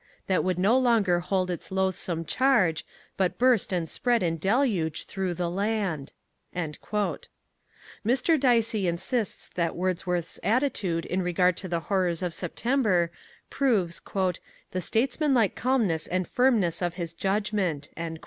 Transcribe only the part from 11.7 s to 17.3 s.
horrors of September proves "the statesmanlike calmness and firmness of his